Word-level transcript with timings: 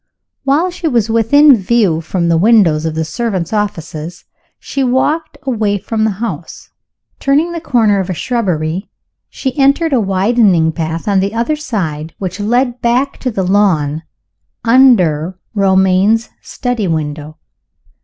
While 0.45 0.71
she 0.71 0.87
was 0.87 1.11
within 1.11 1.55
view 1.55 2.01
from 2.01 2.27
the 2.27 2.37
windows 2.39 2.87
of 2.87 2.95
the 2.95 3.05
servants' 3.05 3.53
offices 3.53 4.25
she 4.57 4.83
walked 4.83 5.37
away 5.43 5.77
from 5.77 6.05
the 6.05 6.09
house. 6.17 6.71
Turning 7.19 7.51
the 7.51 7.61
corner 7.61 7.99
of 7.99 8.09
a 8.09 8.15
shrubbery, 8.15 8.89
she 9.29 9.55
entered 9.59 9.93
a 9.93 9.99
winding 9.99 10.71
path, 10.71 11.07
on 11.07 11.19
the 11.19 11.35
other 11.35 11.55
side, 11.55 12.15
which 12.17 12.39
led 12.39 12.81
back 12.81 13.19
to 13.19 13.29
the 13.29 13.43
lawn 13.43 14.01
under 14.65 15.37
Romayne's 15.53 16.31
study 16.41 16.87
window. 16.87 17.37